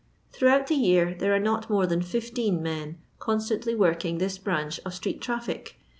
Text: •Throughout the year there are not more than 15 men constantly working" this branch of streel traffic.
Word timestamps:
•Throughout 0.35 0.65
the 0.65 0.73
year 0.73 1.13
there 1.13 1.31
are 1.31 1.39
not 1.39 1.69
more 1.69 1.85
than 1.85 2.01
15 2.01 2.59
men 2.63 2.97
constantly 3.19 3.75
working" 3.75 4.17
this 4.17 4.39
branch 4.39 4.79
of 4.83 4.93
streel 4.93 5.21
traffic. 5.21 5.75